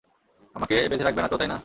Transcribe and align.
আমাকে 0.55 0.75
বেঁধে 0.89 1.05
রাখবে 1.05 1.21
না 1.21 1.27
তো, 1.27 1.37
তাই 1.37 1.47
না? 1.47 1.57